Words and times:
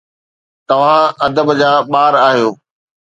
توهان 0.67 1.03
ادب 1.25 1.47
جا 1.59 1.71
ٻار 1.91 2.13
آهيو 2.27 2.49